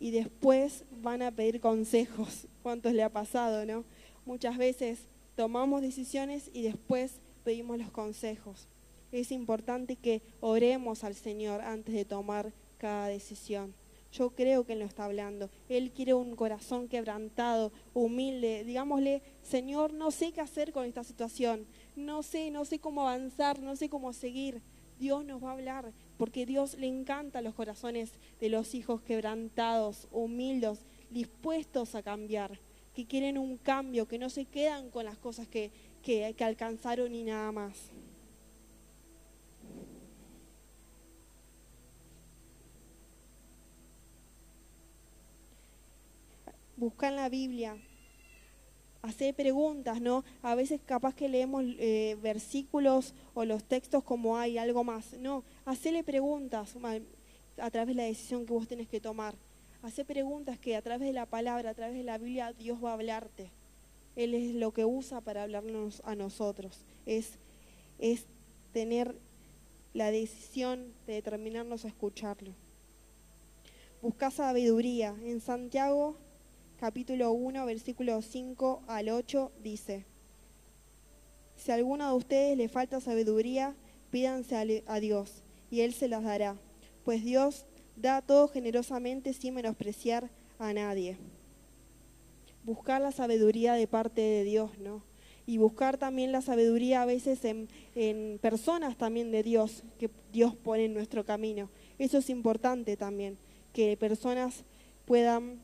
y 0.00 0.10
después 0.10 0.84
van 1.02 1.20
a 1.20 1.30
pedir 1.30 1.60
consejos. 1.60 2.46
¿Cuántos 2.62 2.94
le 2.94 3.02
ha 3.02 3.10
pasado, 3.10 3.66
no? 3.66 3.84
Muchas 4.24 4.56
veces 4.56 5.00
tomamos 5.36 5.82
decisiones 5.82 6.48
y 6.54 6.62
después 6.62 7.20
pedimos 7.44 7.76
los 7.76 7.90
consejos. 7.90 8.66
Es 9.12 9.30
importante 9.32 9.96
que 9.96 10.22
oremos 10.40 11.04
al 11.04 11.14
Señor 11.14 11.60
antes 11.60 11.94
de 11.94 12.06
tomar 12.06 12.54
cada 12.78 13.08
decisión. 13.08 13.74
Yo 14.14 14.30
creo 14.30 14.64
que 14.64 14.74
Él 14.74 14.78
lo 14.78 14.84
está 14.84 15.06
hablando. 15.06 15.50
Él 15.68 15.90
quiere 15.90 16.14
un 16.14 16.36
corazón 16.36 16.86
quebrantado, 16.86 17.72
humilde. 17.94 18.62
Digámosle, 18.62 19.22
Señor, 19.42 19.92
no 19.92 20.12
sé 20.12 20.30
qué 20.30 20.40
hacer 20.40 20.72
con 20.72 20.86
esta 20.86 21.02
situación. 21.02 21.66
No 21.96 22.22
sé, 22.22 22.52
no 22.52 22.64
sé 22.64 22.78
cómo 22.78 23.02
avanzar, 23.02 23.58
no 23.58 23.74
sé 23.74 23.88
cómo 23.88 24.12
seguir. 24.12 24.62
Dios 25.00 25.24
nos 25.24 25.42
va 25.42 25.50
a 25.50 25.54
hablar, 25.54 25.92
porque 26.16 26.46
Dios 26.46 26.78
le 26.78 26.86
encanta 26.86 27.42
los 27.42 27.54
corazones 27.54 28.12
de 28.38 28.48
los 28.50 28.76
hijos 28.76 29.02
quebrantados, 29.02 30.06
humildes, 30.12 30.86
dispuestos 31.10 31.96
a 31.96 32.02
cambiar, 32.04 32.60
que 32.94 33.06
quieren 33.06 33.36
un 33.36 33.56
cambio, 33.56 34.06
que 34.06 34.20
no 34.20 34.30
se 34.30 34.44
quedan 34.44 34.90
con 34.90 35.06
las 35.06 35.18
cosas 35.18 35.48
que, 35.48 35.72
que, 36.02 36.32
que 36.38 36.44
alcanzaron 36.44 37.12
y 37.16 37.24
nada 37.24 37.50
más. 37.50 37.90
Busca 46.84 47.08
en 47.08 47.16
la 47.16 47.28
Biblia, 47.28 47.76
hacer 49.00 49.34
preguntas, 49.34 50.00
¿no? 50.00 50.24
A 50.42 50.54
veces 50.54 50.80
capaz 50.84 51.14
que 51.14 51.28
leemos 51.28 51.64
eh, 51.78 52.16
versículos 52.22 53.14
o 53.34 53.44
los 53.44 53.64
textos 53.64 54.04
como 54.04 54.36
hay 54.36 54.58
algo 54.58 54.84
más. 54.84 55.14
No, 55.14 55.44
hacerle 55.64 56.04
preguntas 56.04 56.74
a 57.58 57.70
través 57.70 57.96
de 57.96 58.02
la 58.02 58.08
decisión 58.08 58.44
que 58.46 58.52
vos 58.52 58.68
tenés 58.68 58.88
que 58.88 59.00
tomar. 59.00 59.34
Hacer 59.82 60.06
preguntas 60.06 60.58
que 60.58 60.76
a 60.76 60.82
través 60.82 61.06
de 61.06 61.12
la 61.12 61.26
palabra, 61.26 61.70
a 61.70 61.74
través 61.74 61.96
de 61.96 62.04
la 62.04 62.18
Biblia, 62.18 62.52
Dios 62.52 62.82
va 62.82 62.90
a 62.90 62.94
hablarte. 62.94 63.50
Él 64.16 64.34
es 64.34 64.54
lo 64.54 64.72
que 64.72 64.84
usa 64.84 65.20
para 65.20 65.42
hablarnos 65.42 66.02
a 66.04 66.14
nosotros. 66.14 66.80
Es, 67.04 67.32
es 67.98 68.26
tener 68.72 69.14
la 69.92 70.10
decisión 70.10 70.92
de 71.06 71.14
determinarnos 71.14 71.84
a 71.84 71.88
escucharlo. 71.88 72.52
Busca 74.00 74.30
sabiduría. 74.30 75.14
En 75.24 75.40
Santiago 75.40 76.16
capítulo 76.78 77.32
1, 77.32 77.64
versículo 77.66 78.20
5 78.20 78.82
al 78.86 79.08
8 79.08 79.52
dice, 79.62 80.04
si 81.56 81.70
a 81.70 81.74
alguno 81.74 82.08
de 82.08 82.16
ustedes 82.16 82.56
le 82.56 82.68
falta 82.68 83.00
sabiduría, 83.00 83.74
pídanse 84.10 84.82
a 84.86 85.00
Dios 85.00 85.42
y 85.70 85.80
Él 85.80 85.94
se 85.94 86.08
las 86.08 86.24
dará, 86.24 86.56
pues 87.04 87.24
Dios 87.24 87.64
da 87.96 88.22
todo 88.22 88.48
generosamente 88.48 89.32
sin 89.32 89.54
menospreciar 89.54 90.30
a 90.58 90.72
nadie. 90.72 91.16
Buscar 92.64 93.00
la 93.00 93.12
sabiduría 93.12 93.74
de 93.74 93.86
parte 93.86 94.20
de 94.20 94.44
Dios, 94.44 94.70
¿no? 94.78 95.02
Y 95.46 95.58
buscar 95.58 95.98
también 95.98 96.32
la 96.32 96.40
sabiduría 96.40 97.02
a 97.02 97.06
veces 97.06 97.44
en, 97.44 97.68
en 97.94 98.38
personas 98.40 98.96
también 98.96 99.30
de 99.30 99.42
Dios, 99.42 99.84
que 99.98 100.10
Dios 100.32 100.56
pone 100.56 100.86
en 100.86 100.94
nuestro 100.94 101.24
camino. 101.24 101.68
Eso 101.98 102.18
es 102.18 102.30
importante 102.30 102.96
también, 102.96 103.36
que 103.74 103.96
personas 103.98 104.64
puedan 105.04 105.60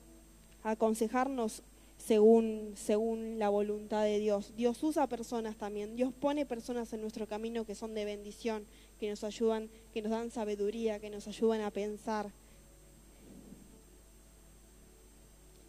aconsejarnos 0.63 1.63
según, 1.97 2.75
según 2.77 3.39
la 3.39 3.49
voluntad 3.49 4.05
de 4.05 4.19
Dios. 4.19 4.53
Dios 4.57 4.83
usa 4.83 5.07
personas 5.07 5.57
también, 5.57 5.97
Dios 5.97 6.13
pone 6.13 6.47
personas 6.47 6.93
en 6.93 7.01
nuestro 7.01 7.27
camino 7.27 7.65
que 7.65 7.75
son 7.75 7.95
de 7.95 8.05
bendición, 8.05 8.65
que 8.99 9.11
nos 9.11 9.25
ayudan, 9.25 9.71
que 9.93 10.03
nos 10.03 10.11
dan 10.11 10.31
sabiduría, 10.31 10.99
que 10.99 11.11
nos 11.11 11.29
ayudan 11.29 11.61
a 11.63 11.71
pensar. 11.71 12.31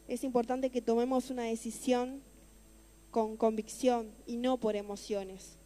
Es 0.08 0.24
importante 0.24 0.70
que 0.70 0.82
tomemos 0.82 1.30
una 1.30 1.44
decisión 1.44 2.22
con 3.12 3.38
convicción 3.38 4.12
y 4.26 4.38
no 4.38 4.58
por 4.58 4.76
emociones 4.76 5.61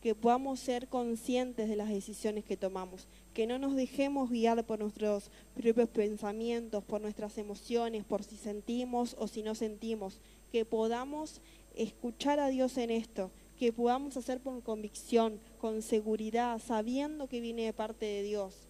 que 0.00 0.14
podamos 0.14 0.60
ser 0.60 0.88
conscientes 0.88 1.68
de 1.68 1.76
las 1.76 1.88
decisiones 1.88 2.44
que 2.44 2.56
tomamos, 2.56 3.08
que 3.34 3.46
no 3.46 3.58
nos 3.58 3.74
dejemos 3.74 4.30
guiar 4.30 4.64
por 4.64 4.78
nuestros 4.78 5.30
propios 5.54 5.88
pensamientos, 5.88 6.84
por 6.84 7.00
nuestras 7.00 7.38
emociones, 7.38 8.04
por 8.04 8.22
si 8.22 8.36
sentimos 8.36 9.16
o 9.18 9.26
si 9.26 9.42
no 9.42 9.54
sentimos, 9.54 10.20
que 10.52 10.64
podamos 10.64 11.40
escuchar 11.74 12.40
a 12.40 12.48
Dios 12.48 12.76
en 12.78 12.90
esto, 12.90 13.30
que 13.58 13.72
podamos 13.72 14.16
hacer 14.16 14.40
con 14.40 14.60
convicción, 14.60 15.40
con 15.58 15.82
seguridad, 15.82 16.60
sabiendo 16.60 17.26
que 17.26 17.40
viene 17.40 17.64
de 17.64 17.72
parte 17.72 18.06
de 18.06 18.22
Dios. 18.22 18.68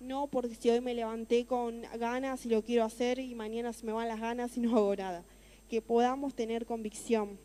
No 0.00 0.28
porque 0.28 0.54
si 0.54 0.70
hoy 0.70 0.80
me 0.80 0.94
levanté 0.94 1.44
con 1.44 1.82
ganas 1.98 2.46
y 2.46 2.48
lo 2.48 2.62
quiero 2.62 2.84
hacer 2.84 3.18
y 3.18 3.34
mañana 3.34 3.72
se 3.72 3.84
me 3.84 3.92
van 3.92 4.08
las 4.08 4.20
ganas 4.20 4.56
y 4.56 4.60
no 4.60 4.76
hago 4.76 4.94
nada. 4.94 5.24
Que 5.68 5.82
podamos 5.82 6.34
tener 6.34 6.66
convicción. 6.66 7.38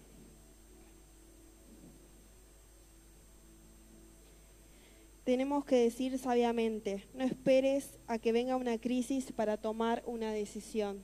Tenemos 5.24 5.63
que 5.63 5.77
decir 5.77 6.18
sabiamente, 6.18 7.06
no 7.13 7.24
esperes 7.24 7.98
a 8.08 8.18
que 8.18 8.32
venga 8.32 8.58
una 8.58 8.77
crisis 8.77 9.32
para 9.32 9.58
tomar 9.58 10.03
una 10.06 10.32
decisión. 10.34 11.03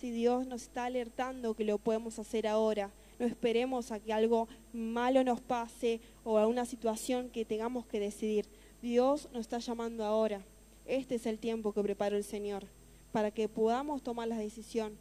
Si 0.00 0.10
Dios 0.10 0.46
nos 0.46 0.62
está 0.62 0.86
alertando 0.86 1.54
que 1.54 1.64
lo 1.64 1.76
podemos 1.76 2.18
hacer 2.18 2.46
ahora, 2.46 2.90
no 3.18 3.26
esperemos 3.26 3.92
a 3.92 4.00
que 4.00 4.14
algo 4.14 4.48
malo 4.72 5.22
nos 5.24 5.42
pase 5.42 6.00
o 6.24 6.38
a 6.38 6.46
una 6.46 6.64
situación 6.64 7.28
que 7.28 7.44
tengamos 7.44 7.84
que 7.84 8.00
decidir. 8.00 8.46
Dios 8.80 9.28
nos 9.32 9.42
está 9.42 9.58
llamando 9.58 10.04
ahora. 10.04 10.42
Este 10.86 11.16
es 11.16 11.26
el 11.26 11.38
tiempo 11.38 11.74
que 11.74 11.82
preparó 11.82 12.16
el 12.16 12.24
Señor 12.24 12.64
para 13.12 13.30
que 13.30 13.46
podamos 13.46 14.02
tomar 14.02 14.26
la 14.28 14.38
decisión, 14.38 14.96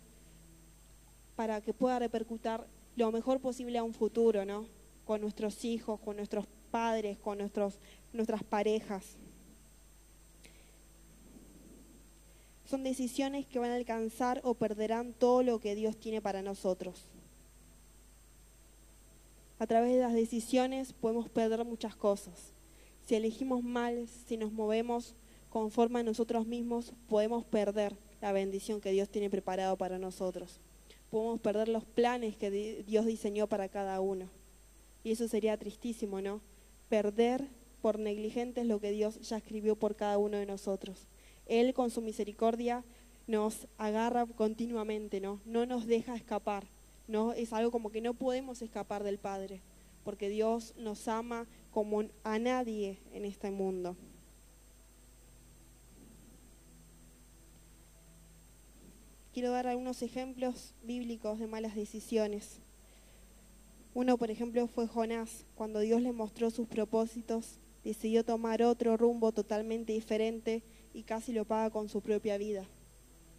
para 1.37 1.61
que 1.61 1.73
pueda 1.73 1.99
repercutir 1.99 2.59
lo 2.97 3.11
mejor 3.13 3.39
posible 3.39 3.77
a 3.77 3.83
un 3.83 3.93
futuro, 3.93 4.43
¿no? 4.43 4.65
Con 5.05 5.21
nuestros 5.21 5.63
hijos, 5.63 6.01
con 6.01 6.17
nuestros 6.17 6.45
padres, 6.69 7.17
con 7.17 7.37
nuestros 7.37 7.79
nuestras 8.13 8.43
parejas. 8.43 9.17
Son 12.69 12.83
decisiones 12.83 13.47
que 13.47 13.57
van 13.57 13.71
a 13.71 13.75
alcanzar 13.75 14.41
o 14.43 14.53
perderán 14.53 15.13
todo 15.13 15.41
lo 15.41 15.59
que 15.59 15.73
Dios 15.73 15.97
tiene 15.97 16.21
para 16.21 16.41
nosotros. 16.41 17.05
A 19.57 19.67
través 19.67 19.93
de 19.93 19.99
las 19.99 20.13
decisiones 20.13 20.93
podemos 20.93 21.29
perder 21.29 21.65
muchas 21.65 21.95
cosas. 21.95 22.53
Si 23.05 23.15
elegimos 23.15 23.63
mal, 23.63 24.07
si 24.27 24.37
nos 24.37 24.51
movemos 24.51 25.15
conforme 25.49 25.99
a 25.99 26.03
nosotros 26.03 26.45
mismos, 26.45 26.93
podemos 27.07 27.43
perder 27.43 27.95
la 28.21 28.31
bendición 28.31 28.81
que 28.81 28.91
Dios 28.91 29.09
tiene 29.09 29.29
preparado 29.29 29.75
para 29.75 29.97
nosotros. 29.97 30.59
Podemos 31.09 31.39
perder 31.39 31.69
los 31.69 31.85
planes 31.85 32.37
que 32.37 32.51
Dios 32.85 33.05
diseñó 33.05 33.47
para 33.47 33.67
cada 33.67 33.99
uno. 33.99 34.29
Y 35.03 35.11
eso 35.11 35.27
sería 35.27 35.57
tristísimo, 35.57 36.21
¿no? 36.21 36.39
Perder 36.87 37.47
por 37.81 38.00
negligentes 38.00 38.65
lo 38.65 38.79
que 38.79 38.91
Dios 38.91 39.19
ya 39.21 39.38
escribió 39.38 39.75
por 39.75 39.95
cada 39.95 40.17
uno 40.17 40.38
de 40.38 40.45
nosotros. 40.45 41.07
Él 41.45 41.74
con 41.74 41.89
su 41.89 42.01
misericordia 42.01 42.83
nos 43.27 43.67
agarra 43.77 44.25
continuamente, 44.25 45.19
¿no? 45.19 45.39
No 45.45 45.65
nos 45.65 45.86
deja 45.88 46.15
escapar. 46.15 46.65
No 47.07 47.33
es 47.33 47.53
algo 47.53 47.71
como 47.71 47.91
que 47.91 48.01
no 48.01 48.13
podemos 48.13 48.62
escapar 48.62 49.03
del 49.03 49.17
Padre, 49.17 49.62
porque 50.03 50.29
Dios 50.29 50.74
nos 50.77 51.07
ama 51.07 51.48
como 51.71 52.03
a 52.24 52.39
nadie 52.39 53.00
en 53.13 53.25
este 53.25 53.51
mundo. 53.51 53.95
quiero 59.39 59.53
dar 59.53 59.67
algunos 59.67 60.01
ejemplos 60.01 60.74
bíblicos 60.83 61.39
de 61.39 61.48
malas 61.48 61.74
decisiones. 61.74 62.59
Uno, 63.93 64.17
por 64.17 64.31
ejemplo, 64.31 64.67
fue 64.67 64.86
Jonás. 64.86 65.45
Cuando 65.55 65.79
Dios 65.79 66.01
le 66.01 66.12
mostró 66.12 66.51
sus 66.51 66.67
propósitos, 66.67 67.57
decidió 67.83 68.24
tomar 68.24 68.62
otro 68.63 68.98
rumbo 68.98 69.31
totalmente 69.31 69.93
diferente 69.93 70.62
y 70.93 71.03
casi 71.03 71.33
lo 71.33 71.45
paga 71.45 71.69
con 71.69 71.89
su 71.89 72.01
propia 72.01 72.38
vida. 72.38 72.65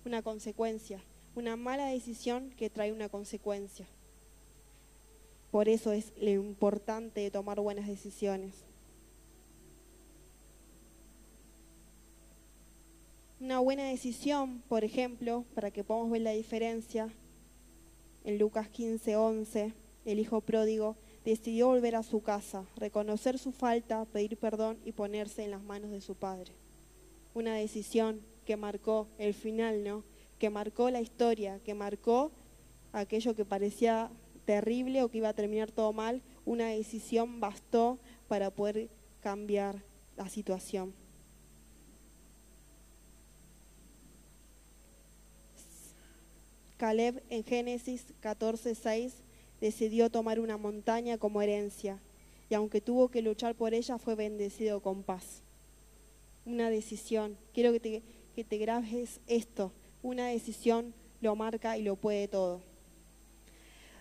Una 0.05 0.23
consecuencia, 0.23 1.01
una 1.35 1.57
mala 1.57 1.87
decisión 1.87 2.51
que 2.57 2.71
trae 2.71 2.93
una 2.93 3.09
consecuencia. 3.09 3.87
Por 5.51 5.69
eso 5.69 5.93
es 5.93 6.13
lo 6.21 6.31
importante 6.31 7.21
de 7.21 7.31
tomar 7.31 7.61
buenas 7.61 7.87
decisiones. 7.87 8.53
Una 13.41 13.59
buena 13.59 13.89
decisión, 13.89 14.63
por 14.69 14.85
ejemplo, 14.85 15.45
para 15.55 15.71
que 15.71 15.83
podamos 15.83 16.11
ver 16.11 16.23
la 16.23 16.33
diferencia, 16.33 17.09
en 18.25 18.39
Lucas 18.39 18.69
15, 18.69 19.17
11, 19.17 19.73
el 20.05 20.19
hijo 20.19 20.41
pródigo 20.43 20.95
decidió 21.25 21.69
volver 21.69 21.97
a 21.97 22.03
su 22.03 22.23
casa, 22.23 22.65
reconocer 22.77 23.39
su 23.39 23.53
falta, 23.53 24.05
pedir 24.07 24.37
perdón 24.37 24.79
y 24.85 24.93
ponerse 24.93 25.45
en 25.45 25.51
las 25.51 25.63
manos 25.63 25.91
de 25.91 26.01
su 26.01 26.15
padre. 26.15 26.53
Una 27.35 27.55
decisión 27.55 28.21
que 28.47 28.57
marcó 28.57 29.07
el 29.19 29.35
final, 29.35 29.85
¿no? 29.85 30.03
Que 30.39 30.51
marcó 30.51 30.91
la 30.91 31.01
historia, 31.01 31.61
que 31.65 31.75
marcó 31.75 32.33
aquello 32.93 33.35
que 33.35 33.45
parecía 33.45 34.11
terrible 34.45 35.03
o 35.03 35.09
que 35.09 35.19
iba 35.19 35.29
a 35.29 35.35
terminar 35.35 35.71
todo 35.71 35.93
mal. 35.93 36.23
Una 36.45 36.69
decisión 36.69 37.41
bastó 37.41 37.99
para 38.27 38.51
poder 38.51 38.89
cambiar 39.21 39.83
la 40.17 40.29
situación. 40.29 40.93
Caleb 46.79 47.23
en 47.29 47.45
Génesis 47.45 48.07
14:6 48.23 49.13
decidió 49.61 50.11
tomar 50.11 50.41
una 50.41 50.57
montaña 50.57 51.19
como 51.19 51.43
herencia 51.43 52.01
y 52.49 52.55
aunque 52.55 52.81
tuvo 52.81 53.09
que 53.09 53.23
luchar 53.23 53.55
por 53.55 53.75
ella 53.75 53.99
fue 53.99 54.15
bendecido 54.15 54.81
con 54.81 55.03
paz. 55.03 55.43
Una 56.45 56.71
decisión, 56.71 57.37
quiero 57.55 57.73
que 57.73 57.81
te, 57.81 58.03
que 58.35 58.45
te 58.45 58.59
grabes 58.59 59.21
esto, 59.27 59.73
una 60.03 60.27
decisión 60.27 60.95
lo 61.21 61.37
marca 61.37 61.77
y 61.77 61.83
lo 61.83 61.97
puede 61.97 62.27
todo. 62.29 62.63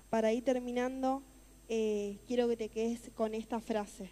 Para 0.09 0.33
ir 0.33 0.43
terminando, 0.43 1.21
eh, 1.67 2.17
quiero 2.25 2.47
que 2.47 2.57
te 2.57 2.69
quedes 2.69 3.11
con 3.13 3.35
esta 3.35 3.59
frase. 3.59 4.09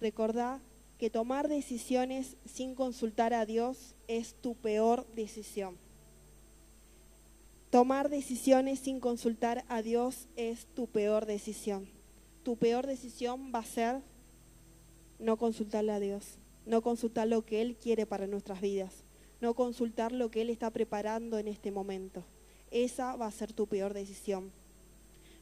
Recordá 0.00 0.60
que 0.98 1.10
tomar 1.10 1.48
decisiones 1.48 2.36
sin 2.46 2.74
consultar 2.74 3.34
a 3.34 3.44
Dios 3.44 3.94
es 4.06 4.34
tu 4.34 4.54
peor 4.54 5.06
decisión. 5.14 5.76
Tomar 7.70 8.08
decisiones 8.08 8.78
sin 8.78 8.98
consultar 8.98 9.62
a 9.68 9.82
Dios 9.82 10.26
es 10.36 10.66
tu 10.74 10.86
peor 10.86 11.26
decisión. 11.26 11.86
Tu 12.42 12.56
peor 12.56 12.86
decisión 12.86 13.52
va 13.54 13.58
a 13.58 13.64
ser 13.64 14.00
no 15.18 15.36
consultarle 15.36 15.92
a 15.92 16.00
Dios, 16.00 16.38
no 16.64 16.80
consultar 16.80 17.28
lo 17.28 17.44
que 17.44 17.60
Él 17.60 17.76
quiere 17.76 18.06
para 18.06 18.26
nuestras 18.26 18.62
vidas, 18.62 19.04
no 19.42 19.52
consultar 19.52 20.12
lo 20.12 20.30
que 20.30 20.40
Él 20.40 20.48
está 20.48 20.70
preparando 20.70 21.38
en 21.38 21.46
este 21.46 21.70
momento. 21.70 22.24
Esa 22.70 23.16
va 23.16 23.26
a 23.26 23.32
ser 23.32 23.52
tu 23.52 23.66
peor 23.66 23.92
decisión. 23.92 24.50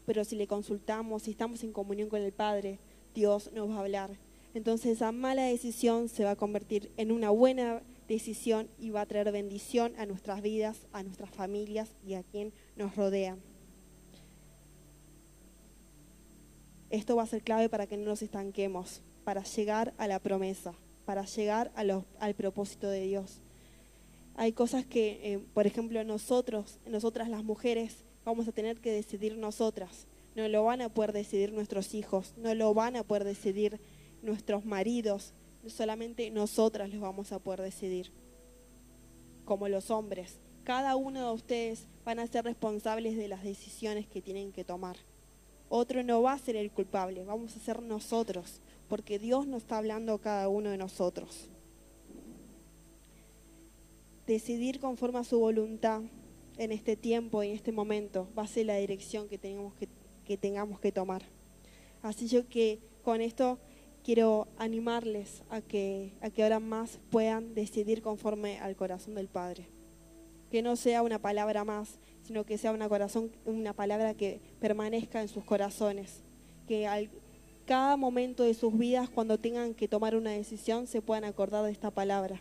Pero 0.05 0.25
si 0.25 0.35
le 0.35 0.49
consultamos, 0.49 1.23
si 1.23 1.31
estamos 1.31 1.63
en 1.63 1.73
comunión 1.73 2.09
con 2.09 2.23
el 2.23 2.33
Padre, 2.33 2.81
Dios 3.15 3.53
nos 3.53 3.71
va 3.71 3.77
a 3.77 3.81
hablar. 3.81 4.11
Entonces 4.53 4.97
esa 4.97 5.13
mala 5.13 5.45
decisión 5.45 6.09
se 6.09 6.25
va 6.25 6.33
a 6.33 6.37
convertir 6.37 6.91
en 6.97 7.13
una 7.13 7.31
buena 7.31 7.83
decisión 8.09 8.69
y 8.79 8.91
va 8.91 9.03
a 9.03 9.07
traer 9.07 9.31
bendición 9.33 9.95
a 9.99 10.07
nuestras 10.07 10.43
vidas, 10.43 10.87
a 10.93 11.03
nuestras 11.03 11.31
familias 11.31 11.91
y 12.07 12.15
a 12.15 12.23
quien 12.23 12.53
nos 12.77 12.95
rodea. 12.97 13.37
Esto 16.91 17.17
va 17.17 17.25
a 17.25 17.27
ser 17.27 17.43
clave 17.43 17.69
para 17.69 17.87
que 17.87 17.97
no 17.97 18.05
nos 18.05 18.23
estanquemos, 18.23 19.03
para 19.25 19.43
llegar 19.43 19.93
a 19.99 20.07
la 20.07 20.21
promesa, 20.21 20.73
para 21.05 21.25
llegar 21.25 21.73
al 21.75 22.35
propósito 22.35 22.89
de 22.89 23.03
Dios. 23.03 23.41
Hay 24.37 24.53
cosas 24.53 24.85
que, 24.85 25.19
eh, 25.23 25.41
por 25.55 25.67
ejemplo, 25.67 26.05
nosotros, 26.05 26.79
nosotras 26.87 27.29
las 27.29 27.43
mujeres, 27.43 28.05
vamos 28.25 28.47
a 28.47 28.53
tener 28.53 28.81
que 28.81 28.93
decidir 28.93 29.37
nosotras. 29.37 30.07
No 30.35 30.47
lo 30.49 30.65
van 30.65 30.83
a 30.83 30.91
poder 30.91 31.13
decidir 31.13 31.53
nuestros 31.53 31.95
hijos, 31.95 32.35
no 32.37 32.55
lo 32.55 32.75
van 32.75 32.97
a 32.97 33.03
poder 33.03 33.25
decidir 33.25 33.81
nuestros 34.23 34.65
maridos, 34.65 35.33
solamente 35.71 36.31
nosotras 36.31 36.91
los 36.91 37.01
vamos 37.01 37.33
a 37.33 37.39
poder 37.39 37.63
decidir, 37.63 38.11
como 39.45 39.69
los 39.69 39.91
hombres. 39.91 40.39
Cada 40.65 40.97
uno 40.97 41.29
de 41.29 41.35
ustedes 41.35 41.87
van 42.05 42.19
a 42.19 42.27
ser 42.27 42.45
responsables 42.45 43.17
de 43.17 43.29
las 43.29 43.45
decisiones 43.45 44.07
que 44.07 44.21
tienen 44.21 44.53
que 44.53 44.65
tomar. 44.65 44.97
Otro 45.69 46.03
no 46.03 46.23
va 46.23 46.33
a 46.33 46.39
ser 46.39 46.57
el 46.57 46.71
culpable, 46.71 47.25
vamos 47.25 47.57
a 47.57 47.61
ser 47.61 47.83
nosotros, 47.83 48.61
porque 48.89 49.19
Dios 49.19 49.47
nos 49.47 49.63
está 49.63 49.79
hablando 49.79 50.15
a 50.15 50.21
cada 50.21 50.49
uno 50.49 50.71
de 50.71 50.79
nosotros. 50.79 51.49
Decidir 54.27 54.81
conforme 54.81 55.19
a 55.19 55.25
su 55.25 55.39
voluntad 55.39 56.03
en 56.59 56.73
este 56.73 56.97
tiempo 56.97 57.43
y 57.43 57.49
en 57.49 57.55
este 57.55 57.73
momento 57.73 58.29
va 58.37 58.43
a 58.43 58.49
ser 58.49 58.67
la 58.67 58.77
dirección 58.77 59.29
que, 59.29 59.39
que, 59.39 59.89
que 60.25 60.37
tengamos 60.37 60.81
que 60.81 60.93
tomar. 60.93 61.23
Así 62.03 62.29
yo 62.29 62.49
que 62.49 62.79
con 63.03 63.21
esto 63.21 63.59
quiero 64.07 64.47
animarles 64.57 65.43
a 65.51 65.61
que, 65.61 66.13
a 66.21 66.31
que 66.31 66.45
ahora 66.45 66.61
más 66.61 67.01
puedan 67.11 67.57
decidir 67.57 68.03
conforme 68.03 68.61
al 68.61 68.77
corazón 68.77 69.17
del 69.17 69.27
Padre. 69.27 69.67
Que 70.49 70.63
no 70.63 70.77
sea 70.77 71.03
una 71.03 71.21
palabra 71.21 71.65
más, 71.65 71.99
sino 72.23 72.45
que 72.47 72.57
sea 72.57 72.71
una, 72.71 72.89
corazón, 72.89 73.33
una 73.45 73.73
palabra 73.73 74.15
que 74.15 74.41
permanezca 74.61 75.21
en 75.23 75.27
sus 75.27 75.43
corazones. 75.43 76.23
Que 76.69 76.87
al, 76.87 77.11
cada 77.65 77.97
momento 77.97 78.45
de 78.45 78.55
sus 78.55 78.79
vidas, 78.79 79.11
cuando 79.11 79.41
tengan 79.41 79.75
que 79.75 79.89
tomar 79.89 80.15
una 80.15 80.31
decisión, 80.31 80.87
se 80.87 81.03
puedan 81.03 81.25
acordar 81.25 81.65
de 81.65 81.73
esta 81.73 81.91
palabra. 81.91 82.41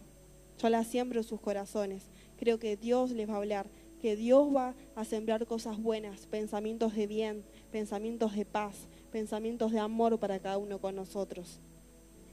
Yo 0.60 0.70
la 0.70 0.84
siembro 0.84 1.22
en 1.22 1.24
sus 1.24 1.42
corazones. 1.42 2.04
Creo 2.38 2.60
que 2.60 2.78
Dios 2.78 3.10
les 3.10 3.28
va 3.28 3.34
a 3.34 3.38
hablar, 3.38 3.66
que 4.00 4.16
Dios 4.16 4.56
va 4.56 4.76
a 4.94 5.04
sembrar 5.04 5.48
cosas 5.48 5.82
buenas, 5.82 6.28
pensamientos 6.28 6.94
de 6.94 7.08
bien, 7.08 7.44
pensamientos 7.72 8.36
de 8.36 8.46
paz, 8.46 8.88
pensamientos 9.16 9.72
de 9.72 9.80
amor 9.80 10.20
para 10.20 10.40
cada 10.40 10.58
uno 10.58 10.78
con 10.78 10.94
nosotros. 10.94 11.62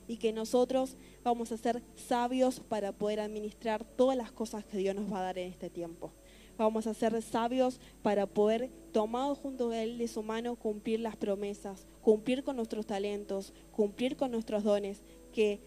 Y 0.09 0.16
que 0.16 0.33
nosotros 0.33 0.97
vamos 1.23 1.53
a 1.53 1.57
ser 1.57 1.81
sabios 1.95 2.59
para 2.59 2.90
poder 2.90 3.21
administrar 3.21 3.85
todas 3.85 4.16
las 4.16 4.33
cosas 4.33 4.64
que 4.64 4.79
Dios 4.79 4.97
nos 4.97 5.12
va 5.12 5.21
a 5.21 5.23
dar 5.23 5.38
en 5.38 5.49
este 5.49 5.71
tiempo. 5.71 6.11
Vamos 6.59 6.88
a 6.88 6.95
ser 6.95 7.23
sabios 7.23 7.79
para 8.03 8.27
poder, 8.27 8.68
tomados 8.90 9.38
junto 9.38 9.71
a 9.71 9.81
Él 9.81 9.97
de 9.97 10.09
su 10.09 10.25
mano, 10.25 10.57
cumplir 10.57 10.99
las 10.99 11.14
promesas, 11.14 11.87
cumplir 12.01 12.42
con 12.42 12.57
nuestros 12.57 12.85
talentos, 12.85 13.53
cumplir 13.71 14.16
con 14.16 14.33
nuestros 14.33 14.64
dones. 14.64 15.03
Que 15.33 15.61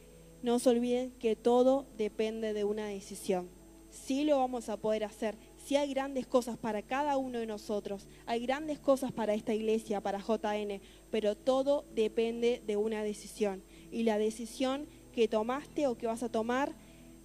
no 0.43 0.59
se 0.59 0.69
olviden 0.69 1.11
que 1.11 1.37
todo 1.37 1.85
depende 1.97 2.51
de 2.51 2.65
una 2.65 2.87
decisión. 2.87 3.47
Sí 3.89 4.25
lo 4.25 4.39
vamos 4.39 4.67
a 4.67 4.75
poder 4.75 5.05
hacer 5.05 5.37
si 5.65 5.75
hay 5.75 5.91
grandes 5.91 6.27
cosas 6.27 6.57
para 6.59 6.83
cada 6.83 7.17
uno 7.17 7.39
de 7.39 7.47
nosotros, 7.47 8.07
hay 8.27 8.45
grandes 8.45 8.77
cosas 8.77 9.11
para 9.11 9.33
esta 9.33 9.51
iglesia, 9.51 9.99
para 9.99 10.19
JN, 10.19 10.79
pero 11.09 11.35
todo 11.35 11.85
depende 11.95 12.61
de 12.67 12.77
una 12.77 13.01
decisión. 13.01 13.63
Y 13.91 14.03
la 14.03 14.19
decisión 14.19 14.85
que 15.11 15.27
tomaste 15.27 15.87
o 15.87 15.97
que 15.97 16.05
vas 16.05 16.21
a 16.21 16.29
tomar, 16.29 16.71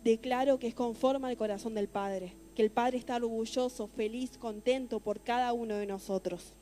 declaro 0.05 0.59
que 0.59 0.69
es 0.69 0.75
conforme 0.75 1.29
al 1.29 1.37
corazón 1.37 1.75
del 1.75 1.89
Padre, 1.89 2.33
que 2.55 2.63
el 2.63 2.71
Padre 2.71 2.97
está 2.97 3.17
orgulloso, 3.17 3.89
feliz, 3.89 4.39
contento 4.39 5.01
por 5.01 5.21
cada 5.21 5.53
uno 5.53 5.75
de 5.75 5.85
nosotros. 5.85 6.55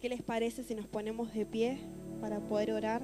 ¿Qué 0.00 0.08
les 0.08 0.22
parece 0.22 0.64
si 0.64 0.74
nos 0.74 0.86
ponemos 0.86 1.34
de 1.34 1.44
pie 1.44 1.78
para 2.22 2.40
poder 2.40 2.72
orar? 2.72 2.96